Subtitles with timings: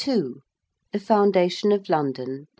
[0.03, 2.47] THE FOUNDATION OF LONDON.